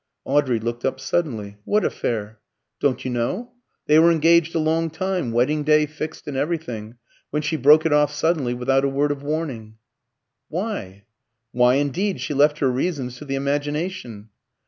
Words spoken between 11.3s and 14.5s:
"Why indeed! She left her reasons to the imagination."